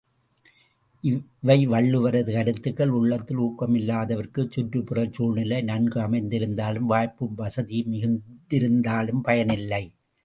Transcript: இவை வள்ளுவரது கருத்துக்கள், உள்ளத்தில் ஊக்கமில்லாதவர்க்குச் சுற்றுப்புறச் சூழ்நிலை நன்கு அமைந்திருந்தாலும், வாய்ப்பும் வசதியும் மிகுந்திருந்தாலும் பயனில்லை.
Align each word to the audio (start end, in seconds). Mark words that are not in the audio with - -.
இவை 1.03 1.67
வள்ளுவரது 1.67 2.31
கருத்துக்கள், 2.31 2.89
உள்ளத்தில் 2.89 3.37
ஊக்கமில்லாதவர்க்குச் 3.37 4.51
சுற்றுப்புறச் 4.55 5.13
சூழ்நிலை 5.13 5.61
நன்கு 5.61 5.99
அமைந்திருந்தாலும், 5.99 6.89
வாய்ப்பும் 6.93 7.35
வசதியும் 7.35 7.93
மிகுந்திருந்தாலும் 7.93 9.21
பயனில்லை. 9.21 9.83